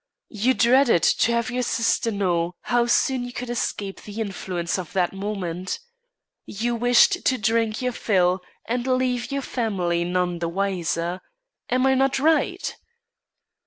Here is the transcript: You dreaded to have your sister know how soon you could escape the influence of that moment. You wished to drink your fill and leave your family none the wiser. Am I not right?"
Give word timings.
You 0.29 0.55
dreaded 0.55 1.03
to 1.03 1.31
have 1.33 1.51
your 1.51 1.61
sister 1.61 2.09
know 2.09 2.55
how 2.61 2.87
soon 2.87 3.23
you 3.23 3.31
could 3.31 3.51
escape 3.51 4.01
the 4.01 4.19
influence 4.19 4.79
of 4.79 4.93
that 4.93 5.13
moment. 5.13 5.77
You 6.47 6.73
wished 6.75 7.23
to 7.23 7.37
drink 7.37 7.83
your 7.83 7.91
fill 7.91 8.41
and 8.65 8.87
leave 8.87 9.31
your 9.31 9.43
family 9.43 10.03
none 10.03 10.39
the 10.39 10.49
wiser. 10.49 11.21
Am 11.69 11.85
I 11.85 11.93
not 11.93 12.17
right?" 12.17 12.75